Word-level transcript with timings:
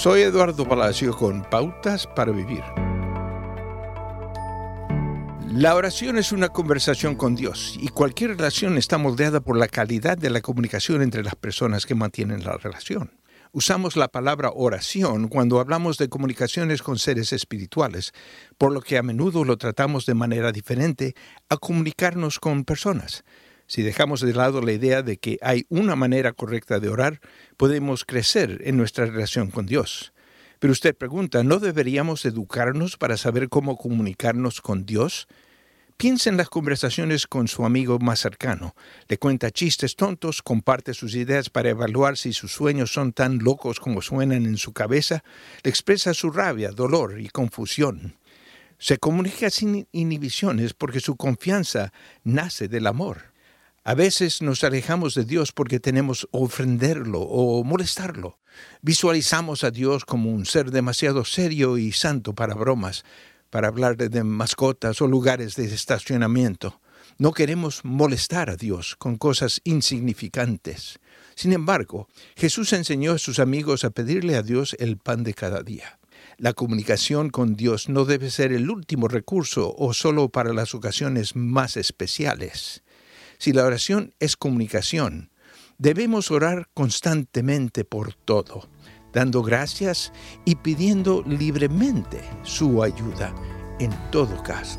Soy 0.00 0.22
Eduardo 0.22 0.66
Palacio 0.66 1.14
con 1.14 1.42
Pautas 1.42 2.06
para 2.06 2.32
Vivir. 2.32 2.62
La 5.52 5.74
oración 5.74 6.16
es 6.16 6.32
una 6.32 6.48
conversación 6.48 7.16
con 7.16 7.34
Dios 7.34 7.76
y 7.78 7.88
cualquier 7.88 8.30
relación 8.30 8.78
está 8.78 8.96
moldeada 8.96 9.40
por 9.42 9.58
la 9.58 9.68
calidad 9.68 10.16
de 10.16 10.30
la 10.30 10.40
comunicación 10.40 11.02
entre 11.02 11.22
las 11.22 11.34
personas 11.36 11.84
que 11.84 11.94
mantienen 11.94 12.44
la 12.44 12.56
relación. 12.56 13.12
Usamos 13.52 13.94
la 13.94 14.08
palabra 14.08 14.52
oración 14.54 15.28
cuando 15.28 15.60
hablamos 15.60 15.98
de 15.98 16.08
comunicaciones 16.08 16.80
con 16.80 16.98
seres 16.98 17.34
espirituales, 17.34 18.12
por 18.56 18.72
lo 18.72 18.80
que 18.80 18.96
a 18.96 19.02
menudo 19.02 19.44
lo 19.44 19.58
tratamos 19.58 20.06
de 20.06 20.14
manera 20.14 20.50
diferente 20.50 21.14
a 21.50 21.58
comunicarnos 21.58 22.40
con 22.40 22.64
personas. 22.64 23.22
Si 23.70 23.82
dejamos 23.82 24.20
de 24.20 24.34
lado 24.34 24.62
la 24.62 24.72
idea 24.72 25.02
de 25.02 25.18
que 25.18 25.38
hay 25.42 25.64
una 25.68 25.94
manera 25.94 26.32
correcta 26.32 26.80
de 26.80 26.88
orar, 26.88 27.20
podemos 27.56 28.04
crecer 28.04 28.60
en 28.64 28.76
nuestra 28.76 29.06
relación 29.06 29.52
con 29.52 29.66
Dios. 29.66 30.12
Pero 30.58 30.72
usted 30.72 30.96
pregunta, 30.96 31.44
¿no 31.44 31.60
deberíamos 31.60 32.24
educarnos 32.24 32.96
para 32.96 33.16
saber 33.16 33.48
cómo 33.48 33.76
comunicarnos 33.76 34.60
con 34.60 34.86
Dios? 34.86 35.28
Piensa 35.96 36.30
en 36.30 36.36
las 36.36 36.48
conversaciones 36.48 37.28
con 37.28 37.46
su 37.46 37.64
amigo 37.64 38.00
más 38.00 38.18
cercano. 38.18 38.74
Le 39.06 39.18
cuenta 39.18 39.52
chistes 39.52 39.94
tontos, 39.94 40.42
comparte 40.42 40.92
sus 40.92 41.14
ideas 41.14 41.48
para 41.48 41.70
evaluar 41.70 42.16
si 42.16 42.32
sus 42.32 42.50
sueños 42.50 42.92
son 42.92 43.12
tan 43.12 43.38
locos 43.38 43.78
como 43.78 44.02
suenan 44.02 44.46
en 44.46 44.56
su 44.56 44.72
cabeza, 44.72 45.22
le 45.62 45.70
expresa 45.70 46.12
su 46.12 46.32
rabia, 46.32 46.72
dolor 46.72 47.20
y 47.20 47.28
confusión. 47.28 48.16
Se 48.78 48.98
comunica 48.98 49.48
sin 49.48 49.86
inhibiciones 49.92 50.74
porque 50.74 50.98
su 50.98 51.14
confianza 51.14 51.92
nace 52.24 52.66
del 52.66 52.88
amor. 52.88 53.30
A 53.82 53.94
veces 53.94 54.42
nos 54.42 54.62
alejamos 54.62 55.14
de 55.14 55.24
Dios 55.24 55.52
porque 55.52 55.80
tenemos 55.80 56.28
ofenderlo 56.32 57.20
o 57.22 57.64
molestarlo. 57.64 58.38
Visualizamos 58.82 59.64
a 59.64 59.70
Dios 59.70 60.04
como 60.04 60.30
un 60.30 60.44
ser 60.44 60.70
demasiado 60.70 61.24
serio 61.24 61.78
y 61.78 61.92
santo 61.92 62.34
para 62.34 62.54
bromas, 62.54 63.04
para 63.48 63.68
hablar 63.68 63.96
de 63.96 64.22
mascotas 64.22 65.00
o 65.00 65.06
lugares 65.06 65.56
de 65.56 65.64
estacionamiento. 65.64 66.82
No 67.16 67.32
queremos 67.32 67.82
molestar 67.82 68.50
a 68.50 68.56
Dios 68.56 68.96
con 68.96 69.16
cosas 69.16 69.62
insignificantes. 69.64 70.98
Sin 71.34 71.54
embargo, 71.54 72.06
Jesús 72.36 72.74
enseñó 72.74 73.12
a 73.12 73.18
sus 73.18 73.38
amigos 73.38 73.84
a 73.84 73.90
pedirle 73.90 74.36
a 74.36 74.42
Dios 74.42 74.76
el 74.78 74.98
pan 74.98 75.24
de 75.24 75.32
cada 75.32 75.62
día. 75.62 75.98
La 76.36 76.52
comunicación 76.52 77.30
con 77.30 77.56
Dios 77.56 77.88
no 77.88 78.04
debe 78.04 78.30
ser 78.30 78.52
el 78.52 78.68
último 78.68 79.08
recurso 79.08 79.74
o 79.78 79.94
solo 79.94 80.28
para 80.28 80.52
las 80.52 80.74
ocasiones 80.74 81.34
más 81.34 81.78
especiales. 81.78 82.82
Si 83.40 83.52
la 83.52 83.64
oración 83.64 84.14
es 84.20 84.36
comunicación, 84.36 85.32
debemos 85.78 86.30
orar 86.30 86.68
constantemente 86.72 87.84
por 87.84 88.14
todo 88.14 88.68
dando 89.12 89.42
gracias 89.42 90.12
y 90.44 90.56
pidiendo 90.56 91.22
libremente 91.26 92.20
su 92.42 92.82
ayuda 92.82 93.34
en 93.78 93.90
todo 94.10 94.42
caso. 94.42 94.78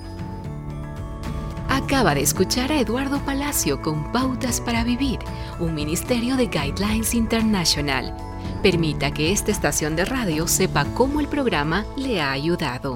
Acaba 1.69 2.13
de 2.15 2.21
escuchar 2.21 2.71
a 2.71 2.79
Eduardo 2.79 3.19
Palacio 3.25 3.81
con 3.81 4.11
Pautas 4.11 4.59
para 4.61 4.83
Vivir, 4.83 5.19
un 5.59 5.73
ministerio 5.73 6.35
de 6.35 6.47
Guidelines 6.47 7.13
International. 7.13 8.15
Permita 8.61 9.11
que 9.11 9.31
esta 9.31 9.51
estación 9.51 9.95
de 9.95 10.05
radio 10.05 10.47
sepa 10.47 10.85
cómo 10.93 11.19
el 11.19 11.27
programa 11.27 11.85
le 11.97 12.21
ha 12.21 12.31
ayudado. 12.31 12.95